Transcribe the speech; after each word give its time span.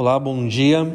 Olá, 0.00 0.18
bom 0.18 0.48
dia. 0.48 0.90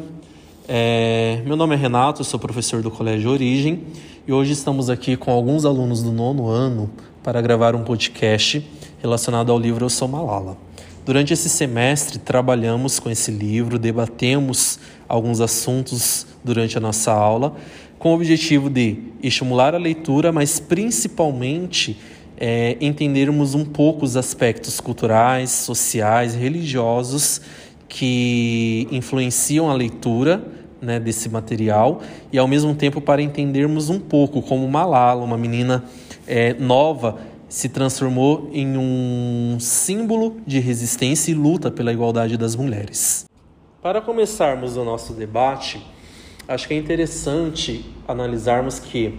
É, 0.66 1.40
meu 1.46 1.54
nome 1.54 1.76
é 1.76 1.78
Renato, 1.78 2.24
sou 2.24 2.40
professor 2.40 2.82
do 2.82 2.90
Colégio 2.90 3.30
Origem 3.30 3.84
e 4.26 4.32
hoje 4.32 4.50
estamos 4.50 4.90
aqui 4.90 5.16
com 5.16 5.30
alguns 5.30 5.64
alunos 5.64 6.02
do 6.02 6.10
nono 6.10 6.48
ano 6.48 6.90
para 7.22 7.40
gravar 7.40 7.76
um 7.76 7.84
podcast 7.84 8.68
relacionado 9.00 9.52
ao 9.52 9.60
livro 9.60 9.84
Eu 9.84 9.90
Sou 9.90 10.08
Malala. 10.08 10.58
Durante 11.04 11.32
esse 11.32 11.48
semestre, 11.48 12.18
trabalhamos 12.18 12.98
com 12.98 13.08
esse 13.08 13.30
livro, 13.30 13.78
debatemos 13.78 14.80
alguns 15.08 15.40
assuntos 15.40 16.26
durante 16.42 16.76
a 16.76 16.80
nossa 16.80 17.12
aula, 17.12 17.54
com 18.00 18.10
o 18.10 18.14
objetivo 18.16 18.68
de 18.68 19.04
estimular 19.22 19.72
a 19.72 19.78
leitura, 19.78 20.32
mas 20.32 20.58
principalmente 20.58 21.96
é, 22.36 22.76
entendermos 22.80 23.54
um 23.54 23.64
pouco 23.64 24.04
os 24.04 24.16
aspectos 24.16 24.80
culturais, 24.80 25.50
sociais, 25.50 26.34
religiosos 26.34 27.40
que 27.88 28.88
influenciam 28.90 29.70
a 29.70 29.74
leitura 29.74 30.42
né, 30.80 31.00
desse 31.00 31.28
material 31.28 32.00
e, 32.32 32.38
ao 32.38 32.46
mesmo 32.46 32.74
tempo, 32.74 33.00
para 33.00 33.22
entendermos 33.22 33.88
um 33.88 33.98
pouco 33.98 34.42
como 34.42 34.68
Malala, 34.68 35.22
uma 35.24 35.38
menina 35.38 35.84
é, 36.26 36.54
nova, 36.54 37.18
se 37.48 37.68
transformou 37.68 38.50
em 38.52 38.76
um 38.76 39.56
símbolo 39.60 40.36
de 40.46 40.58
resistência 40.58 41.30
e 41.30 41.34
luta 41.34 41.70
pela 41.70 41.92
igualdade 41.92 42.36
das 42.36 42.56
mulheres. 42.56 43.24
Para 43.80 44.00
começarmos 44.00 44.76
o 44.76 44.84
nosso 44.84 45.12
debate, 45.12 45.80
acho 46.48 46.66
que 46.66 46.74
é 46.74 46.76
interessante 46.76 47.84
analisarmos 48.06 48.78
que 48.78 49.14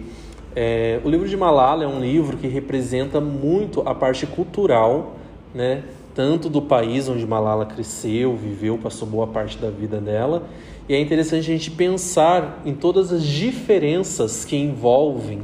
é, 0.54 1.00
o 1.04 1.08
livro 1.08 1.28
de 1.28 1.36
Malala 1.36 1.84
é 1.84 1.86
um 1.86 2.00
livro 2.00 2.36
que 2.36 2.48
representa 2.48 3.20
muito 3.20 3.80
a 3.88 3.94
parte 3.94 4.26
cultural, 4.26 5.16
né, 5.54 5.84
tanto 6.18 6.48
do 6.48 6.60
país 6.60 7.08
onde 7.08 7.24
Malala 7.24 7.64
cresceu, 7.64 8.34
viveu, 8.34 8.76
passou 8.76 9.06
boa 9.06 9.28
parte 9.28 9.56
da 9.56 9.70
vida 9.70 10.00
dela. 10.00 10.48
E 10.88 10.92
é 10.92 11.00
interessante 11.00 11.42
a 11.42 11.52
gente 11.56 11.70
pensar 11.70 12.60
em 12.66 12.74
todas 12.74 13.12
as 13.12 13.22
diferenças 13.22 14.44
que 14.44 14.56
envolvem 14.56 15.40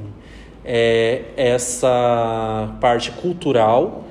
é, 0.64 1.27
essa 1.36 2.77
parte 2.80 3.12
cultural 3.12 4.02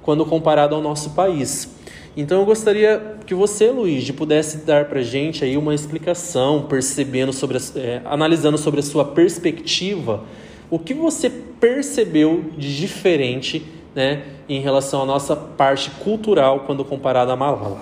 quando 0.00 0.24
comparado 0.24 0.76
ao 0.76 0.80
nosso 0.80 1.10
país. 1.10 1.74
Então 2.16 2.38
eu 2.38 2.46
gostaria 2.46 3.16
que 3.26 3.34
você, 3.34 3.72
Luiz, 3.72 4.08
pudesse 4.12 4.58
dar 4.58 4.84
para 4.84 5.02
gente 5.02 5.44
aí 5.44 5.56
uma 5.56 5.74
explicação, 5.74 6.66
percebendo 6.68 7.32
sobre, 7.32 7.58
é, 7.74 8.00
analisando 8.04 8.56
sobre 8.56 8.78
a 8.78 8.84
sua 8.84 9.04
perspectiva, 9.04 10.22
o 10.70 10.78
que 10.78 10.94
você 10.94 11.28
percebeu 11.28 12.44
de 12.56 12.76
diferente, 12.76 13.81
né, 13.94 14.24
em 14.48 14.60
relação 14.60 15.02
à 15.02 15.06
nossa 15.06 15.36
parte 15.36 15.90
cultural 15.90 16.60
quando 16.60 16.84
comparado 16.84 17.30
a 17.30 17.36
Malala. 17.36 17.80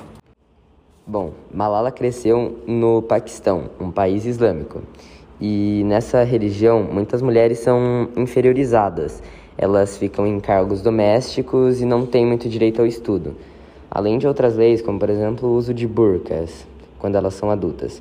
Bom, 1.07 1.33
Malala 1.53 1.91
cresceu 1.91 2.61
no 2.67 3.03
Paquistão, 3.03 3.71
um 3.81 3.91
país 3.91 4.25
islâmico. 4.27 4.83
E 5.41 5.83
nessa 5.87 6.23
religião, 6.23 6.83
muitas 6.83 7.23
mulheres 7.23 7.59
são 7.59 8.09
inferiorizadas. 8.17 9.23
Elas 9.57 9.97
ficam 9.97 10.27
em 10.27 10.39
cargos 10.39 10.83
domésticos 10.83 11.81
e 11.81 11.85
não 11.85 12.07
têm 12.07 12.27
muito 12.27 12.49
direito 12.49 12.81
ao 12.81 12.87
estudo. 12.87 13.35
Além 13.91 14.19
de 14.19 14.27
outras 14.29 14.57
leis, 14.57 14.81
como 14.81 14.99
por 14.99 15.11
exemplo 15.11 15.49
o 15.49 15.57
uso 15.57 15.75
de 15.75 15.87
burcas, 15.87 16.67
quando 16.99 17.17
elas 17.17 17.35
são 17.35 17.51
adultas. 17.51 18.01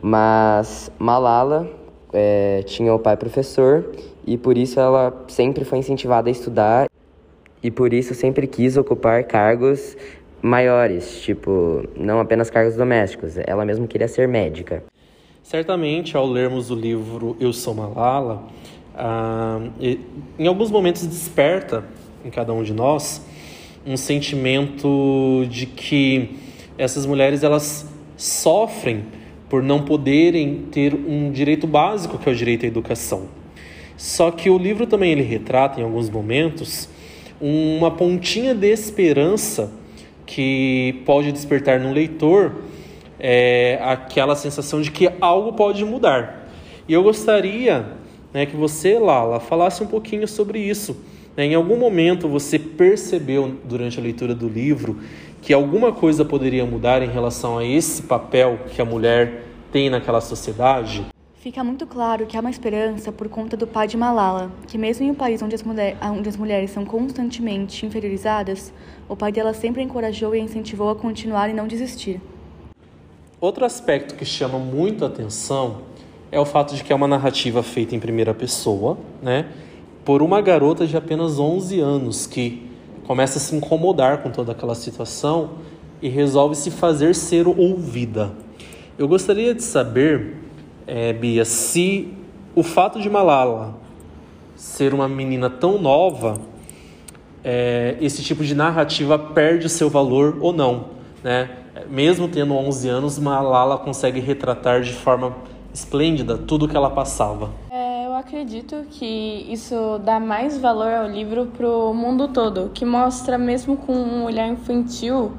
Mas 0.00 0.90
Malala 0.98 1.70
é, 2.12 2.62
tinha 2.66 2.92
o 2.92 2.98
pai 2.98 3.16
professor 3.16 3.84
e 4.26 4.36
por 4.36 4.56
isso 4.56 4.78
ela 4.78 5.24
sempre 5.28 5.64
foi 5.64 5.78
incentivada 5.78 6.28
a 6.28 6.32
estudar 6.32 6.88
e 7.62 7.70
por 7.70 7.92
isso 7.92 8.14
sempre 8.14 8.46
quis 8.46 8.76
ocupar 8.76 9.24
cargos 9.24 9.96
maiores, 10.40 11.20
tipo, 11.22 11.84
não 11.96 12.18
apenas 12.18 12.50
cargos 12.50 12.74
domésticos. 12.74 13.34
Ela 13.46 13.64
mesma 13.64 13.86
queria 13.86 14.08
ser 14.08 14.26
médica. 14.26 14.82
Certamente, 15.42 16.16
ao 16.16 16.26
lermos 16.26 16.70
o 16.70 16.74
livro 16.74 17.36
Eu 17.38 17.52
Sou 17.52 17.74
Malala, 17.74 18.42
ah, 18.94 19.60
em 20.38 20.46
alguns 20.46 20.70
momentos 20.70 21.06
desperta 21.06 21.84
em 22.24 22.30
cada 22.30 22.52
um 22.52 22.62
de 22.62 22.72
nós 22.72 23.24
um 23.86 23.96
sentimento 23.96 25.44
de 25.48 25.66
que 25.66 26.36
essas 26.78 27.06
mulheres 27.06 27.42
elas 27.42 27.86
sofrem 28.16 29.04
por 29.48 29.62
não 29.62 29.84
poderem 29.84 30.66
ter 30.70 30.94
um 30.94 31.30
direito 31.30 31.66
básico 31.66 32.18
que 32.18 32.28
é 32.28 32.32
o 32.32 32.34
direito 32.34 32.64
à 32.64 32.68
educação. 32.68 33.41
Só 34.02 34.32
que 34.32 34.50
o 34.50 34.58
livro 34.58 34.84
também 34.84 35.12
ele 35.12 35.22
retrata 35.22 35.80
em 35.80 35.84
alguns 35.84 36.10
momentos 36.10 36.88
uma 37.40 37.88
pontinha 37.88 38.52
de 38.52 38.66
esperança 38.66 39.70
que 40.26 41.00
pode 41.06 41.30
despertar 41.30 41.78
no 41.78 41.92
leitor 41.92 42.52
é, 43.16 43.78
aquela 43.80 44.34
sensação 44.34 44.82
de 44.82 44.90
que 44.90 45.08
algo 45.20 45.52
pode 45.52 45.84
mudar. 45.84 46.48
E 46.88 46.92
eu 46.92 47.04
gostaria 47.04 47.86
né, 48.34 48.44
que 48.44 48.56
você, 48.56 48.98
Lala, 48.98 49.38
falasse 49.38 49.84
um 49.84 49.86
pouquinho 49.86 50.26
sobre 50.26 50.58
isso. 50.58 50.96
Né? 51.36 51.44
Em 51.44 51.54
algum 51.54 51.76
momento 51.76 52.28
você 52.28 52.58
percebeu 52.58 53.54
durante 53.62 54.00
a 54.00 54.02
leitura 54.02 54.34
do 54.34 54.48
livro 54.48 54.98
que 55.40 55.52
alguma 55.52 55.92
coisa 55.92 56.24
poderia 56.24 56.66
mudar 56.66 57.02
em 57.04 57.08
relação 57.08 57.56
a 57.56 57.64
esse 57.64 58.02
papel 58.02 58.58
que 58.74 58.82
a 58.82 58.84
mulher 58.84 59.44
tem 59.70 59.88
naquela 59.88 60.20
sociedade? 60.20 61.11
Fica 61.42 61.64
muito 61.64 61.88
claro 61.88 62.24
que 62.24 62.36
há 62.36 62.40
uma 62.40 62.50
esperança 62.50 63.10
por 63.10 63.28
conta 63.28 63.56
do 63.56 63.66
pai 63.66 63.88
de 63.88 63.96
Malala, 63.96 64.52
que 64.68 64.78
mesmo 64.78 65.04
em 65.04 65.10
um 65.10 65.14
país 65.14 65.42
onde 65.42 65.56
as, 65.56 65.62
mulher, 65.64 65.96
onde 66.00 66.28
as 66.28 66.36
mulheres 66.36 66.70
são 66.70 66.84
constantemente 66.84 67.84
inferiorizadas, 67.84 68.72
o 69.08 69.16
pai 69.16 69.32
dela 69.32 69.52
sempre 69.52 69.82
encorajou 69.82 70.36
e 70.36 70.38
incentivou 70.38 70.88
a 70.88 70.94
continuar 70.94 71.50
e 71.50 71.52
não 71.52 71.66
desistir. 71.66 72.20
Outro 73.40 73.64
aspecto 73.64 74.14
que 74.14 74.24
chama 74.24 74.56
muito 74.56 75.04
a 75.04 75.08
atenção 75.08 75.78
é 76.30 76.38
o 76.38 76.44
fato 76.44 76.76
de 76.76 76.84
que 76.84 76.92
é 76.92 76.94
uma 76.94 77.08
narrativa 77.08 77.60
feita 77.60 77.96
em 77.96 77.98
primeira 77.98 78.32
pessoa, 78.32 78.96
né, 79.20 79.48
por 80.04 80.22
uma 80.22 80.40
garota 80.40 80.86
de 80.86 80.96
apenas 80.96 81.40
11 81.40 81.80
anos 81.80 82.24
que 82.24 82.70
começa 83.04 83.38
a 83.38 83.40
se 83.40 83.56
incomodar 83.56 84.22
com 84.22 84.30
toda 84.30 84.52
aquela 84.52 84.76
situação 84.76 85.54
e 86.00 86.08
resolve 86.08 86.54
se 86.54 86.70
fazer 86.70 87.16
ser 87.16 87.48
ouvida. 87.48 88.30
Eu 88.96 89.08
gostaria 89.08 89.52
de 89.52 89.64
saber, 89.64 90.36
é, 90.86 91.12
Bia, 91.12 91.44
se 91.44 92.12
o 92.54 92.62
fato 92.62 93.00
de 93.00 93.08
Malala 93.08 93.74
ser 94.54 94.94
uma 94.94 95.08
menina 95.08 95.48
tão 95.48 95.80
nova, 95.80 96.40
é, 97.44 97.96
esse 98.00 98.22
tipo 98.22 98.44
de 98.44 98.54
narrativa 98.54 99.18
perde 99.18 99.66
o 99.66 99.70
seu 99.70 99.90
valor 99.90 100.38
ou 100.40 100.52
não, 100.52 100.86
né? 101.22 101.50
mesmo 101.88 102.28
tendo 102.28 102.54
11 102.54 102.88
anos, 102.88 103.18
Malala 103.18 103.78
consegue 103.78 104.20
retratar 104.20 104.82
de 104.82 104.92
forma 104.92 105.34
esplêndida 105.72 106.36
tudo 106.36 106.68
que 106.68 106.76
ela 106.76 106.90
passava. 106.90 107.50
É, 107.70 108.06
eu 108.06 108.14
acredito 108.14 108.84
que 108.90 109.46
isso 109.48 109.98
dá 110.04 110.20
mais 110.20 110.58
valor 110.58 110.92
ao 110.92 111.08
livro 111.08 111.46
para 111.46 111.66
o 111.66 111.94
mundo 111.94 112.28
todo, 112.28 112.70
que 112.74 112.84
mostra, 112.84 113.38
mesmo 113.38 113.76
com 113.76 113.94
um 113.94 114.24
olhar 114.24 114.46
infantil, 114.48 115.32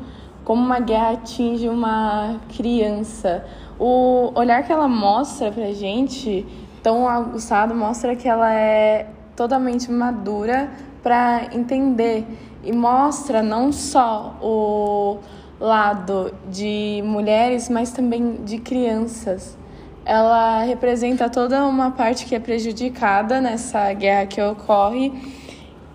como 0.44 0.62
uma 0.62 0.80
guerra 0.80 1.12
atinge 1.12 1.68
uma 1.70 2.40
criança. 2.56 3.46
O 3.80 4.32
olhar 4.36 4.64
que 4.64 4.72
ela 4.72 4.88
mostra 4.88 5.52
pra 5.52 5.72
gente, 5.74 6.46
tão 6.82 7.08
aguçado, 7.08 7.74
mostra 7.74 8.16
que 8.16 8.28
ela 8.28 8.54
é 8.54 9.08
totalmente 9.36 9.92
madura 9.92 10.70
para 11.02 11.48
entender 11.54 12.26
e 12.64 12.72
mostra 12.72 13.42
não 13.42 13.72
só 13.72 14.38
o 14.42 15.18
lado 15.60 16.34
de 16.50 17.02
mulheres, 17.06 17.70
mas 17.70 17.92
também 17.92 18.38
de 18.44 18.58
crianças. 18.58 19.58
Ela 20.06 20.64
representa 20.64 21.30
toda 21.30 21.66
uma 21.66 21.92
parte 21.92 22.26
que 22.26 22.36
é 22.36 22.40
prejudicada 22.40 23.40
nessa 23.40 23.92
guerra 23.94 24.26
que 24.26 24.42
ocorre 24.42 25.12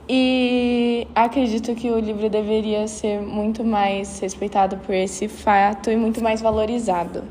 e 0.08 1.06
acredito 1.14 1.74
que 1.74 1.91
o 1.91 1.98
livro 1.98 2.30
deveria 2.30 2.88
ser 2.88 3.20
muito 3.20 3.62
mais 3.62 4.19
respeitado 4.20 4.78
por 4.78 4.94
esse 4.94 5.28
fato 5.28 5.91
e 5.91 5.96
muito 5.96 6.22
mais 6.22 6.41
valorizado. 6.41 7.24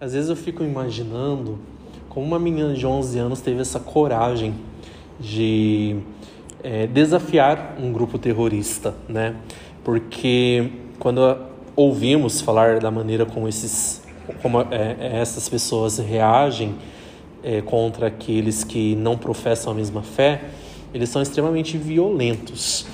Às 0.00 0.12
vezes 0.12 0.28
eu 0.28 0.36
fico 0.36 0.62
imaginando 0.62 1.58
como 2.08 2.26
uma 2.26 2.38
menina 2.38 2.74
de 2.74 2.86
11 2.86 3.18
anos 3.18 3.40
teve 3.40 3.60
essa 3.60 3.80
coragem 3.80 4.54
de 5.18 5.96
é, 6.62 6.86
desafiar 6.86 7.76
um 7.80 7.92
grupo 7.92 8.18
terrorista, 8.18 8.94
né? 9.08 9.36
Porque 9.82 10.70
quando 10.98 11.36
ouvimos 11.74 12.40
falar 12.40 12.78
da 12.80 12.90
maneira 12.90 13.24
como 13.24 13.48
esses 13.48 14.02
como 14.42 14.60
é, 14.60 14.96
é, 14.98 15.20
essas 15.20 15.48
pessoas 15.48 15.98
reagem 15.98 16.74
é, 17.42 17.62
contra 17.62 18.08
aqueles 18.08 18.64
que 18.64 18.94
não 18.96 19.16
professam 19.16 19.72
a 19.72 19.74
mesma 19.74 20.02
fé, 20.02 20.42
eles 20.92 21.08
são 21.08 21.22
extremamente 21.22 21.76
violentos. 21.76 22.86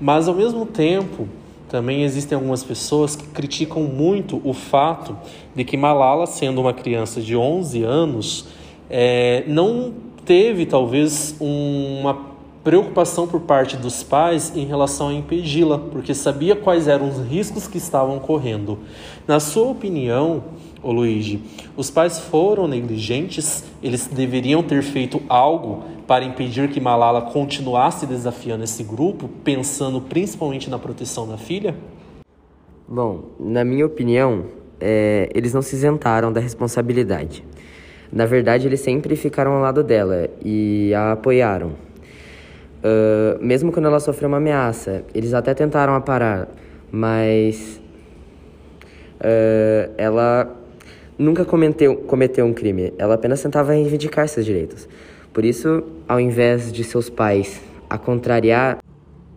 Mas 0.00 0.28
ao 0.28 0.34
mesmo 0.34 0.64
tempo, 0.64 1.28
também 1.68 2.02
existem 2.02 2.34
algumas 2.34 2.64
pessoas 2.64 3.14
que 3.14 3.26
criticam 3.28 3.82
muito 3.82 4.40
o 4.44 4.52
fato 4.52 5.16
de 5.54 5.64
que 5.64 5.76
Malala, 5.76 6.26
sendo 6.26 6.60
uma 6.60 6.72
criança 6.72 7.20
de 7.20 7.36
11 7.36 7.82
anos, 7.82 8.46
é, 8.88 9.44
não 9.46 9.92
teve 10.24 10.66
talvez 10.66 11.36
uma 11.38 12.30
preocupação 12.62 13.26
por 13.26 13.40
parte 13.40 13.76
dos 13.76 14.02
pais 14.02 14.52
em 14.54 14.64
relação 14.64 15.08
a 15.08 15.14
impedi-la, 15.14 15.78
porque 15.78 16.12
sabia 16.12 16.54
quais 16.54 16.88
eram 16.88 17.08
os 17.08 17.18
riscos 17.18 17.66
que 17.66 17.78
estavam 17.78 18.18
correndo. 18.18 18.78
Na 19.26 19.40
sua 19.40 19.68
opinião, 19.68 20.42
ô 20.82 20.92
Luigi, 20.92 21.42
os 21.76 21.90
pais 21.90 22.18
foram 22.18 22.66
negligentes? 22.66 23.64
Eles 23.82 24.06
deveriam 24.06 24.62
ter 24.62 24.82
feito 24.82 25.22
algo 25.28 25.84
para 26.06 26.24
impedir 26.24 26.68
que 26.68 26.80
Malala 26.80 27.22
continuasse 27.22 28.06
desafiando 28.06 28.64
esse 28.64 28.82
grupo, 28.82 29.28
pensando 29.44 30.00
principalmente 30.00 30.68
na 30.68 30.78
proteção 30.78 31.28
da 31.28 31.36
filha? 31.36 31.74
Bom, 32.88 33.22
na 33.38 33.64
minha 33.64 33.86
opinião, 33.86 34.46
é, 34.80 35.28
eles 35.34 35.54
não 35.54 35.62
se 35.62 35.76
isentaram 35.76 36.32
da 36.32 36.40
responsabilidade. 36.40 37.44
Na 38.12 38.26
verdade, 38.26 38.66
eles 38.66 38.80
sempre 38.80 39.14
ficaram 39.14 39.52
ao 39.52 39.60
lado 39.60 39.84
dela 39.84 40.28
e 40.44 40.92
a 40.94 41.12
apoiaram. 41.12 41.68
Uh, 42.82 43.38
mesmo 43.40 43.70
quando 43.70 43.86
ela 43.86 44.00
sofreu 44.00 44.26
uma 44.26 44.38
ameaça, 44.38 45.04
eles 45.14 45.34
até 45.34 45.52
tentaram 45.52 45.94
a 45.94 46.00
parar, 46.00 46.48
mas 46.90 47.80
uh, 49.20 49.92
ela 49.98 50.59
nunca 51.20 51.44
cometeu, 51.44 51.96
cometeu 51.96 52.46
um 52.46 52.54
crime. 52.54 52.94
Ela 52.96 53.14
apenas 53.14 53.42
tentava 53.42 53.72
reivindicar 53.72 54.26
seus 54.26 54.46
direitos. 54.46 54.88
Por 55.32 55.44
isso, 55.44 55.84
ao 56.08 56.18
invés 56.18 56.72
de 56.72 56.82
seus 56.82 57.10
pais 57.10 57.60
a 57.88 57.98
contrariar, 57.98 58.78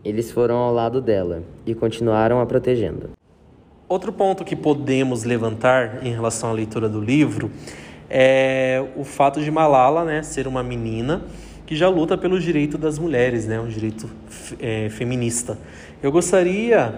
eles 0.03 0.31
foram 0.31 0.55
ao 0.55 0.73
lado 0.73 1.01
dela 1.01 1.43
e 1.65 1.75
continuaram 1.75 2.39
a 2.39 2.45
protegendo. 2.45 3.09
Outro 3.87 4.13
ponto 4.13 4.45
que 4.45 4.55
podemos 4.55 5.23
levantar 5.23 6.05
em 6.05 6.11
relação 6.11 6.49
à 6.49 6.53
leitura 6.53 6.87
do 6.87 7.01
livro 7.01 7.51
é 8.09 8.83
o 8.95 9.03
fato 9.03 9.41
de 9.41 9.51
Malala 9.51 10.05
né, 10.05 10.23
ser 10.23 10.47
uma 10.47 10.63
menina 10.63 11.23
que 11.65 11.75
já 11.75 11.89
luta 11.89 12.17
pelo 12.17 12.39
direito 12.39 12.77
das 12.77 12.97
mulheres, 12.97 13.45
né, 13.45 13.59
um 13.59 13.67
direito 13.67 14.09
é, 14.59 14.89
feminista. 14.89 15.57
Eu 16.01 16.11
gostaria, 16.11 16.95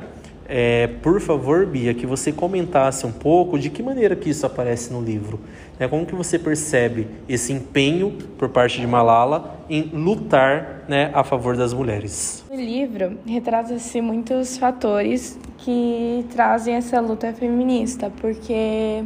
é, 0.47 0.87
por 1.01 1.19
favor, 1.19 1.65
Bia, 1.65 1.93
que 1.93 2.05
você 2.05 2.31
comentasse 2.31 3.05
um 3.05 3.11
pouco 3.11 3.57
de 3.57 3.69
que 3.69 3.81
maneira 3.81 4.15
que 4.15 4.29
isso 4.29 4.45
aparece 4.45 4.93
no 4.93 5.01
livro. 5.01 5.39
Né, 5.79 5.87
como 5.87 6.05
que 6.05 6.15
você 6.15 6.39
percebe 6.39 7.07
esse 7.27 7.51
empenho 7.51 8.11
por 8.37 8.49
parte 8.49 8.79
de 8.79 8.87
Malala 8.87 9.59
em 9.69 9.83
lutar 9.93 10.85
né, 10.87 11.11
a 11.13 11.23
favor 11.23 11.57
das 11.57 11.73
mulheres? 11.73 12.45
No 12.49 12.55
livro 12.55 13.17
retrata-se 13.25 13.99
muitos 13.99 14.57
fatores 14.57 15.37
que 15.57 16.25
trazem 16.31 16.75
essa 16.75 17.01
luta 17.01 17.33
feminista, 17.33 18.11
porque 18.21 19.03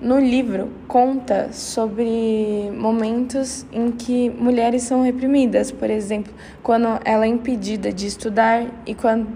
no 0.00 0.18
livro 0.18 0.70
conta 0.88 1.52
sobre 1.52 2.70
momentos 2.74 3.66
em 3.70 3.90
que 3.90 4.30
mulheres 4.30 4.84
são 4.84 5.02
reprimidas, 5.02 5.70
por 5.70 5.90
exemplo, 5.90 6.32
quando 6.62 6.98
ela 7.04 7.26
é 7.26 7.28
impedida 7.28 7.92
de 7.92 8.06
estudar 8.06 8.64
e 8.86 8.94
quando 8.94 9.28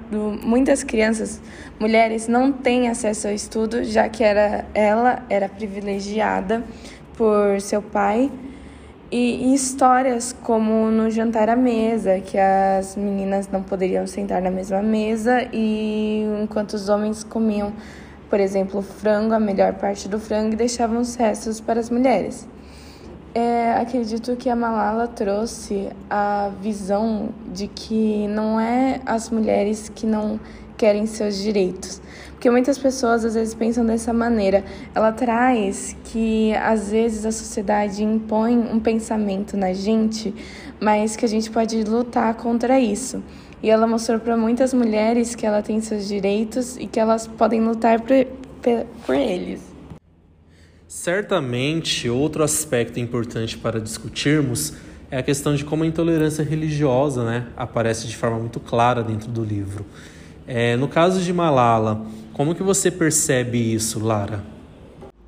muitas 0.42 0.82
crianças, 0.82 1.40
mulheres, 1.78 2.28
não 2.28 2.50
têm 2.50 2.88
acesso 2.88 3.28
ao 3.28 3.34
estudo, 3.34 3.84
já 3.84 4.08
que 4.08 4.24
era, 4.24 4.64
ela 4.72 5.22
era 5.28 5.50
privilegiada 5.50 6.64
por 7.14 7.60
seu 7.60 7.82
pai. 7.82 8.30
E, 9.10 9.50
e 9.50 9.54
histórias 9.54 10.32
como 10.32 10.90
no 10.90 11.08
jantar 11.10 11.48
à 11.48 11.54
mesa, 11.54 12.18
que 12.20 12.38
as 12.38 12.96
meninas 12.96 13.48
não 13.48 13.62
poderiam 13.62 14.06
sentar 14.06 14.42
na 14.42 14.50
mesma 14.50 14.82
mesa 14.82 15.46
e 15.52 16.24
enquanto 16.42 16.72
os 16.72 16.88
homens 16.88 17.22
comiam 17.22 17.72
por 18.28 18.40
exemplo, 18.40 18.80
o 18.80 18.82
frango, 18.82 19.34
a 19.34 19.40
melhor 19.40 19.74
parte 19.74 20.08
do 20.08 20.18
frango, 20.18 20.54
e 20.54 20.56
deixavam 20.56 21.00
os 21.00 21.14
restos 21.14 21.60
para 21.60 21.80
as 21.80 21.90
mulheres. 21.90 22.48
É, 23.34 23.72
acredito 23.72 24.36
que 24.36 24.48
a 24.48 24.54
Malala 24.54 25.08
trouxe 25.08 25.88
a 26.08 26.52
visão 26.62 27.30
de 27.52 27.66
que 27.66 28.28
não 28.28 28.60
é 28.60 29.00
as 29.04 29.28
mulheres 29.28 29.88
que 29.88 30.06
não 30.06 30.38
querem 30.76 31.04
seus 31.06 31.36
direitos. 31.38 32.00
Porque 32.30 32.50
muitas 32.50 32.76
pessoas 32.78 33.24
às 33.24 33.34
vezes 33.34 33.54
pensam 33.54 33.84
dessa 33.86 34.12
maneira. 34.12 34.62
Ela 34.94 35.10
traz 35.10 35.96
que 36.04 36.54
às 36.54 36.90
vezes 36.90 37.24
a 37.24 37.32
sociedade 37.32 38.04
impõe 38.04 38.56
um 38.56 38.78
pensamento 38.78 39.56
na 39.56 39.72
gente, 39.72 40.34
mas 40.80 41.16
que 41.16 41.24
a 41.24 41.28
gente 41.28 41.50
pode 41.50 41.82
lutar 41.84 42.34
contra 42.34 42.78
isso. 42.78 43.22
E 43.62 43.70
ela 43.70 43.86
mostrou 43.86 44.18
para 44.18 44.36
muitas 44.36 44.74
mulheres 44.74 45.34
que 45.34 45.46
ela 45.46 45.62
tem 45.62 45.80
seus 45.80 46.06
direitos 46.06 46.76
e 46.76 46.86
que 46.86 47.00
elas 47.00 47.26
podem 47.26 47.62
lutar 47.62 48.00
por, 48.00 48.26
por 49.06 49.14
eles. 49.14 49.62
Certamente, 50.86 52.08
outro 52.08 52.44
aspecto 52.44 53.00
importante 53.00 53.56
para 53.56 53.80
discutirmos 53.80 54.74
é 55.10 55.18
a 55.18 55.22
questão 55.22 55.54
de 55.54 55.64
como 55.64 55.84
a 55.84 55.86
intolerância 55.86 56.44
religiosa 56.44 57.24
né, 57.24 57.46
aparece 57.56 58.06
de 58.06 58.16
forma 58.16 58.38
muito 58.38 58.60
clara 58.60 59.02
dentro 59.02 59.30
do 59.30 59.42
livro. 59.42 59.84
É, 60.46 60.76
no 60.76 60.88
caso 60.88 61.20
de 61.20 61.32
Malala, 61.32 62.06
como 62.32 62.54
que 62.54 62.62
você 62.62 62.90
percebe 62.90 63.58
isso, 63.74 63.98
Lara? 63.98 64.53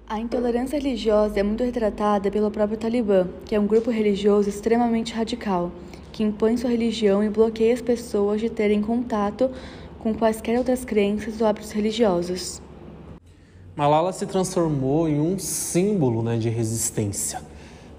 A 0.09 0.21
intolerância 0.21 0.79
religiosa 0.79 1.41
é 1.41 1.43
muito 1.43 1.65
retratada 1.65 2.31
pelo 2.31 2.49
próprio 2.49 2.79
Talibã, 2.79 3.27
que 3.45 3.57
é 3.57 3.59
um 3.59 3.67
grupo 3.67 3.91
religioso 3.91 4.49
extremamente 4.49 5.13
radical 5.13 5.73
que 6.13 6.23
impõe 6.23 6.57
sua 6.57 6.71
religião 6.71 7.25
e 7.25 7.29
bloqueia 7.29 7.75
as 7.75 7.83
pessoas 7.83 8.41
de 8.41 8.49
terem 8.49 8.81
contato 8.81 9.51
com 9.99 10.15
quaisquer 10.15 10.57
outras 10.59 10.85
crenças 10.85 11.41
ou 11.41 11.47
hábitos 11.49 11.73
religiosos. 11.73 12.63
Malala 13.75 14.13
se 14.13 14.27
transformou 14.27 15.09
em 15.09 15.21
um 15.21 15.41
símbolo 15.41 16.23
né, 16.23 16.37
de 16.37 16.51
resistência. 16.51 17.43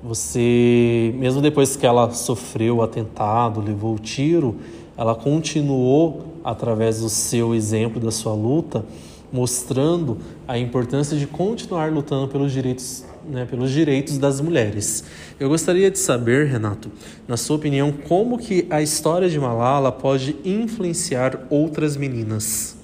Você, 0.01 1.13
mesmo 1.17 1.41
depois 1.41 1.75
que 1.75 1.85
ela 1.85 2.09
sofreu 2.11 2.77
o 2.77 2.81
atentado, 2.81 3.59
levou 3.59 3.95
o 3.95 3.99
tiro, 3.99 4.55
ela 4.97 5.13
continuou, 5.13 6.23
através 6.41 7.01
do 7.01 7.09
seu 7.09 7.53
exemplo, 7.53 7.99
da 7.99 8.11
sua 8.11 8.33
luta, 8.33 8.85
mostrando 9.31 10.17
a 10.47 10.57
importância 10.57 11.17
de 11.17 11.27
continuar 11.27 11.91
lutando 11.91 12.27
pelos 12.27 12.51
direitos 12.51 13.05
né, 13.27 13.45
pelos 13.45 13.71
direitos 13.71 14.17
das 14.17 14.39
mulheres. 14.39 15.03
Eu 15.39 15.49
gostaria 15.49 15.91
de 15.91 15.99
saber, 15.99 16.47
Renato, 16.47 16.89
na 17.27 17.35
sua 17.35 17.57
opinião, 17.57 17.91
como 17.91 18.37
que 18.37 18.65
a 18.69 18.81
história 18.81 19.29
de 19.29 19.39
Malala 19.39 19.91
pode 19.91 20.37
influenciar 20.45 21.45
outras 21.49 21.97
meninas? 21.97 22.77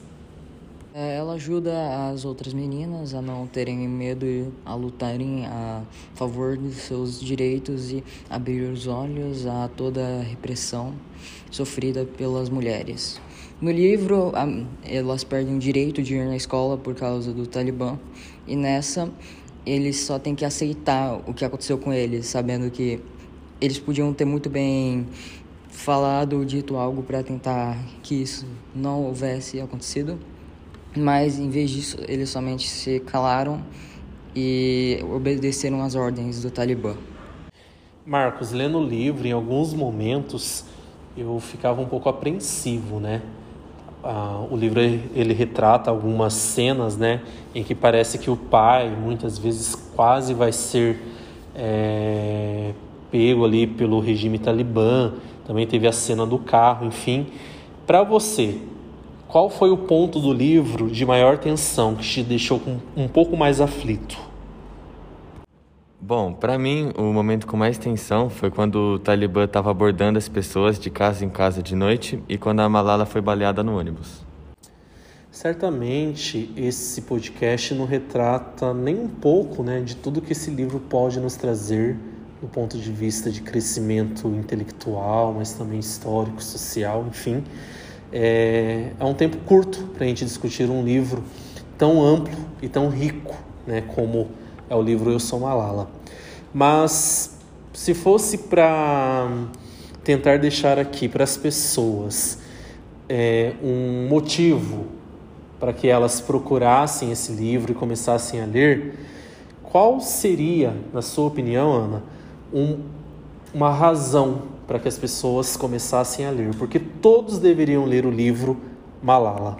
É, 0.96 1.16
ela 1.16 1.34
ajuda 1.34 2.12
as 2.12 2.24
outras 2.24 2.54
meninas 2.54 3.16
a 3.16 3.22
não 3.22 3.48
terem 3.48 3.88
medo 3.88 4.54
a 4.64 4.76
lutarem 4.76 5.44
a 5.48 5.82
favor 6.14 6.56
dos 6.56 6.76
seus 6.76 7.20
direitos 7.20 7.92
e 7.92 8.04
abrir 8.30 8.70
os 8.70 8.86
olhos 8.86 9.48
a 9.48 9.68
toda 9.76 10.20
a 10.20 10.22
repressão 10.22 10.94
sofrida 11.50 12.06
pelas 12.06 12.48
mulheres. 12.48 13.20
No 13.64 13.72
livro, 13.72 14.34
elas 14.84 15.24
perdem 15.24 15.56
o 15.56 15.58
direito 15.58 16.04
de 16.04 16.16
ir 16.16 16.26
na 16.26 16.36
escola 16.36 16.78
por 16.78 16.94
causa 16.94 17.32
do 17.32 17.48
Talibã, 17.48 17.98
e 18.46 18.58
nessa 18.58 19.10
eles 19.66 20.02
só 20.02 20.20
têm 20.20 20.36
que 20.36 20.44
aceitar 20.44 21.22
o 21.26 21.34
que 21.34 21.46
aconteceu 21.46 21.78
com 21.78 21.94
eles, 21.94 22.26
sabendo 22.26 22.70
que 22.70 23.00
eles 23.62 23.80
podiam 23.80 24.14
ter 24.14 24.26
muito 24.26 24.50
bem 24.50 25.08
falado, 25.70 26.44
dito 26.44 26.76
algo 26.76 27.04
para 27.04 27.24
tentar 27.24 27.82
que 28.02 28.16
isso 28.16 28.46
não 28.76 29.06
houvesse 29.06 29.62
acontecido, 29.62 30.20
mas 30.94 31.40
em 31.40 31.50
vez 31.50 31.72
disso, 31.72 31.98
eles 32.06 32.30
somente 32.30 32.68
se 32.68 33.00
calaram 33.00 33.64
e 34.36 35.00
obedeceram 35.10 35.82
às 35.82 35.96
ordens 35.96 36.42
do 36.42 36.52
Talibã. 36.52 36.98
Marcos, 38.06 38.52
lendo 38.52 38.78
o 38.78 38.86
livro, 38.86 39.26
em 39.26 39.32
alguns 39.32 39.74
momentos 39.74 40.66
eu 41.16 41.40
ficava 41.40 41.80
um 41.80 41.88
pouco 41.88 42.10
apreensivo, 42.10 43.00
né? 43.00 43.22
Ah, 44.04 44.46
o 44.52 44.58
livro 44.58 44.80
ele 44.80 45.34
retrata 45.34 45.90
algumas 45.90 46.34
cenas, 46.34 46.98
né, 46.98 47.22
em 47.56 47.64
que 47.64 47.74
parece 47.74 48.18
que 48.18 48.30
o 48.30 48.36
pai 48.36 48.90
muitas 48.90 49.38
vezes 49.38 49.76
quase 49.96 50.34
vai 50.34 50.52
ser 50.52 51.00
é, 51.56 52.72
pego 53.12 53.46
ali 53.46 53.68
pelo 53.68 54.00
regime 54.00 54.38
talibã. 54.40 55.14
Também 55.46 55.68
teve 55.68 55.88
a 55.88 55.92
cena 55.92 56.26
do 56.26 56.38
carro, 56.38 56.88
enfim. 56.88 57.28
Para 57.86 58.02
você, 58.02 58.60
qual 59.28 59.50
foi 59.50 59.72
o 59.72 59.78
ponto 59.78 60.20
do 60.20 60.34
livro 60.34 60.90
de 60.90 61.06
maior 61.06 61.38
tensão 61.38 61.96
que 61.96 62.04
te 62.04 62.24
deixou 62.24 62.62
um 62.96 63.08
pouco 63.08 63.36
mais 63.36 63.60
aflito? 63.60 64.33
Bom, 66.06 66.34
para 66.34 66.60
mim, 66.60 66.92
o 66.98 67.14
momento 67.14 67.48
com 67.48 67.56
mais 67.56 67.78
tensão 67.78 68.30
foi 68.30 68.52
quando 68.52 68.76
o 68.76 69.00
Talibã 69.00 69.46
estava 69.46 69.72
abordando 69.72 70.18
as 70.18 70.28
pessoas 70.28 70.78
de 70.78 70.90
casa 70.90 71.24
em 71.24 71.30
casa 71.30 71.64
de 71.64 71.78
noite 71.78 72.22
e 72.28 72.38
quando 72.38 72.60
a 72.60 72.68
Malala 72.68 73.06
foi 73.06 73.22
baleada 73.22 73.64
no 73.64 73.80
ônibus. 73.80 74.22
Certamente 75.32 76.52
esse 76.58 77.04
podcast 77.04 77.74
não 77.74 77.86
retrata 77.86 78.74
nem 78.74 79.00
um 79.00 79.08
pouco 79.08 79.64
né, 79.64 79.80
de 79.80 79.96
tudo 79.96 80.22
que 80.22 80.34
esse 80.34 80.52
livro 80.52 80.78
pode 80.78 81.22
nos 81.22 81.38
trazer 81.38 81.98
do 82.42 82.50
ponto 82.50 82.78
de 82.78 82.92
vista 82.92 83.32
de 83.32 83.40
crescimento 83.40 84.28
intelectual, 84.28 85.34
mas 85.34 85.54
também 85.54 85.80
histórico, 85.80 86.44
social, 86.44 87.06
enfim. 87.08 87.46
É, 88.12 88.92
é 89.00 89.06
um 89.06 89.14
tempo 89.14 89.38
curto 89.46 89.82
para 89.94 90.04
a 90.04 90.08
gente 90.10 90.26
discutir 90.26 90.70
um 90.70 90.84
livro 90.84 91.24
tão 91.78 92.06
amplo 92.06 92.36
e 92.62 92.68
tão 92.68 92.90
rico 92.90 93.38
né, 93.66 93.80
como 93.96 94.43
é 94.70 94.76
o 94.76 94.82
livro 94.82 95.12
Eu 95.12 95.20
Sou 95.20 95.40
Malala. 95.40 95.90
Mas 96.54 97.38
se 97.74 97.94
fosse 97.94 98.38
para 98.38 99.30
tentar 100.04 100.38
deixar 100.38 100.78
aqui 100.78 101.08
para 101.08 101.24
as 101.24 101.38
pessoas 101.38 102.40
é, 103.10 103.54
um 103.64 104.08
motivo 104.08 104.86
para 105.60 105.74
que 105.74 105.88
elas 105.88 106.20
procurassem 106.20 107.12
esse 107.12 107.32
livro 107.32 107.72
e 107.72 107.76
começassem 107.76 108.42
a 108.42 108.46
ler, 108.46 109.00
qual 109.64 110.00
seria, 110.02 110.76
na 110.94 111.02
sua 111.02 111.26
opinião, 111.26 111.72
Ana, 111.74 112.04
um, 112.54 112.80
uma 113.54 113.72
razão 113.72 114.44
para 114.68 114.78
que 114.78 114.88
as 114.88 114.98
pessoas 114.98 115.58
começassem 115.58 116.26
a 116.26 116.32
ler? 116.32 116.54
Porque 116.56 116.80
todos 116.80 117.40
deveriam 117.40 117.86
ler 117.86 118.06
o 118.06 118.12
livro 118.12 118.58
Malala. 119.02 119.58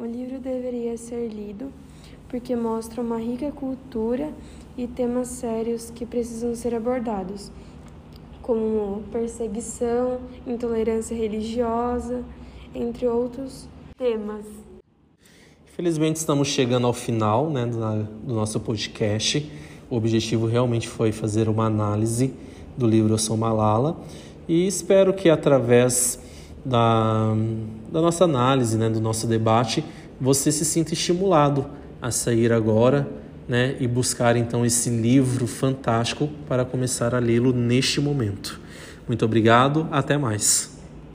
O 0.00 0.04
livro 0.04 0.38
deveria 0.38 0.96
ser 0.96 1.28
lido 1.28 1.72
porque 2.30 2.54
mostra 2.54 3.02
uma 3.02 3.18
rica 3.18 3.50
cultura 3.50 4.32
e 4.78 4.86
temas 4.86 5.28
sérios 5.28 5.90
que 5.90 6.06
precisam 6.06 6.54
ser 6.54 6.74
abordados, 6.74 7.50
como 8.40 9.02
perseguição, 9.10 10.20
intolerância 10.46 11.14
religiosa, 11.14 12.22
entre 12.72 13.06
outros 13.06 13.68
temas. 13.98 14.46
Infelizmente 15.72 16.16
estamos 16.16 16.48
chegando 16.48 16.86
ao 16.86 16.92
final 16.92 17.50
né, 17.50 17.66
do 17.66 18.34
nosso 18.34 18.60
podcast. 18.60 19.50
O 19.90 19.96
objetivo 19.96 20.46
realmente 20.46 20.88
foi 20.88 21.10
fazer 21.10 21.48
uma 21.48 21.66
análise 21.66 22.32
do 22.76 22.86
livro 22.86 23.12
Eu 23.12 23.18
Sou 23.18 23.36
Malala 23.36 23.98
e 24.48 24.68
espero 24.68 25.12
que 25.12 25.28
através 25.28 26.20
da, 26.64 27.34
da 27.90 28.00
nossa 28.00 28.24
análise, 28.24 28.78
né, 28.78 28.88
do 28.88 29.00
nosso 29.00 29.26
debate, 29.26 29.84
você 30.20 30.52
se 30.52 30.64
sinta 30.64 30.92
estimulado 30.92 31.79
a 32.00 32.10
sair 32.10 32.52
agora 32.52 33.08
né, 33.48 33.76
e 33.80 33.86
buscar 33.88 34.36
então 34.36 34.64
esse 34.64 34.88
livro 34.90 35.46
fantástico 35.46 36.28
para 36.48 36.64
começar 36.64 37.14
a 37.14 37.18
lê-lo 37.18 37.52
neste 37.52 38.00
momento. 38.00 38.60
Muito 39.08 39.24
obrigado, 39.24 39.88
até 39.90 40.16
mais. 40.16 40.69